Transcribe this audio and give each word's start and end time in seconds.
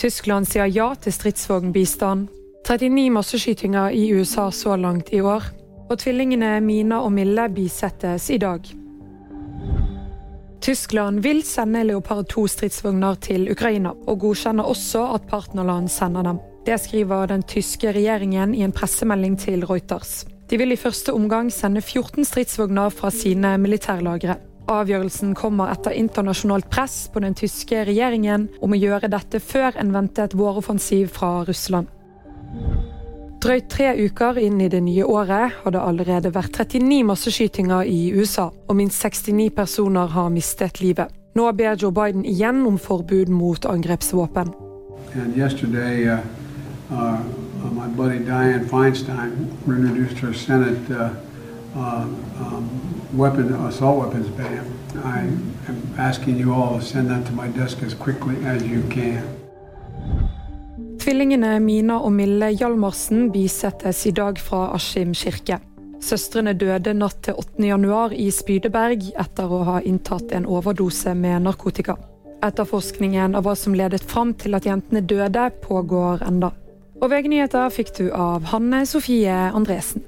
Tyskland 0.00 0.48
sier 0.48 0.64
ja 0.72 0.94
til 0.96 1.12
stridsvognbistand. 1.12 2.28
39 2.64 3.10
masseskytinger 3.12 3.92
i 3.92 4.06
USA 4.16 4.46
så 4.50 4.76
langt 4.80 5.12
i 5.12 5.20
år. 5.20 5.44
Og 5.90 5.98
tvillingene 6.00 6.54
Mina 6.64 7.02
og 7.04 7.12
Mille 7.12 7.44
bisettes 7.52 8.30
i 8.32 8.38
dag. 8.40 8.64
Tyskland 10.60 11.20
vil 11.20 11.42
sende 11.44 11.84
Leopard 11.84 12.32
2-stridsvogner 12.32 13.20
til 13.20 13.48
Ukraina, 13.52 13.92
og 14.06 14.20
godkjenner 14.24 14.64
også 14.64 15.04
at 15.18 15.28
partnerland 15.28 15.88
sender 15.92 16.22
dem. 16.22 16.40
Det 16.64 16.80
skriver 16.80 17.26
den 17.26 17.42
tyske 17.42 17.92
regjeringen 17.92 18.54
i 18.54 18.64
en 18.64 18.72
pressemelding 18.72 19.36
til 19.40 19.66
Reuters. 19.66 20.24
De 20.50 20.56
vil 20.56 20.72
i 20.72 20.80
første 20.80 21.12
omgang 21.12 21.52
sende 21.52 21.80
14 21.80 22.24
stridsvogner 22.24 22.88
fra 22.88 23.10
sine 23.10 23.58
militærlagre. 23.58 24.36
Avgjørelsen 24.70 25.32
kommer 25.34 25.72
etter 25.72 25.96
internasjonalt 25.98 26.68
press 26.70 27.08
på 27.10 27.22
den 27.24 27.34
tyske 27.34 27.82
regjeringen 27.88 28.46
om 28.62 28.74
å 28.74 28.78
gjøre 28.78 29.10
dette 29.10 29.40
før 29.42 29.74
en 29.80 29.90
ventet 29.94 30.36
våroffensiv 30.38 31.10
fra 31.16 31.40
Russland. 31.48 31.90
Drøyt 33.40 33.70
tre 33.72 33.94
uker 33.96 34.36
inn 34.38 34.60
i 34.60 34.68
det 34.68 34.82
nye 34.84 35.06
året 35.08 35.56
har 35.62 35.74
det 35.74 35.80
allerede 35.80 36.30
vært 36.34 36.58
39 36.60 36.98
masseskytinger 37.08 37.88
i 37.88 38.12
USA, 38.12 38.50
og 38.68 38.76
minst 38.76 39.00
69 39.02 39.48
personer 39.56 40.12
har 40.12 40.28
mistet 40.30 40.82
livet. 40.84 41.08
Nå 41.34 41.46
ber 41.56 41.78
Joe 41.80 41.94
Biden 41.94 42.26
igjen 42.28 42.60
om 42.68 42.76
forbud 42.78 43.32
mot 43.32 43.64
angrepsvåpen. 43.66 44.52
Uh, 45.16 46.18
uh, 46.92 47.18
my 47.72 47.88
buddy 47.96 48.18
Dianne 48.26 48.68
Feinstein 48.68 49.48
introduced 49.66 50.18
her 50.18 50.32
Senate 50.32 50.90
uh, 50.90 51.29
uh, 51.76 52.04
um, 52.40 52.68
weapon, 53.12 53.54
assault 53.66 53.98
weapons 53.98 54.28
ban. 54.28 54.64
I 55.04 55.20
am 55.68 55.94
asking 55.98 56.38
you 56.38 56.54
all 56.54 56.78
to 56.78 56.84
send 56.84 57.10
that 57.10 57.26
to 57.26 57.32
my 57.32 57.48
desk 57.48 57.82
as 57.82 57.94
quickly 57.94 58.36
as 58.44 58.62
you 58.62 58.82
can. 58.90 59.22
Tvillingene 61.00 61.60
Mina 61.60 61.96
og 61.98 62.12
Mille 62.12 62.50
Hjalmarsen 62.52 63.30
bisettes 63.32 64.06
i 64.06 64.10
dag 64.10 64.38
fra 64.38 64.74
Askim 64.74 65.14
kirke. 65.14 65.58
Søstrene 66.00 66.52
døde 66.52 66.92
natt 66.94 67.22
til 67.24 67.34
8. 67.40 67.64
januar 67.64 68.12
i 68.12 68.30
Spydeberg 68.32 69.10
etter 69.20 69.48
å 69.52 69.62
ha 69.68 69.80
inntatt 69.80 70.32
en 70.36 70.46
overdose 70.48 71.14
med 71.14 71.44
narkotika. 71.44 71.96
Etterforskningen 72.44 73.36
av 73.36 73.44
hva 73.44 73.56
som 73.56 73.76
ledet 73.76 74.04
fram 74.04 74.32
til 74.34 74.56
at 74.56 74.68
jentene 74.68 75.00
døde, 75.00 75.50
pågår 75.64 76.24
enda. 76.28 76.52
Og 77.00 77.12
VG-nyheter 77.12 77.68
fikk 77.72 77.92
du 77.96 78.06
av 78.12 78.48
Hanne 78.52 78.84
Sofie 78.88 79.36
Andresen. 79.56 80.04